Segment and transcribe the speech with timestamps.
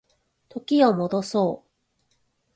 [0.49, 2.15] 時を戻そう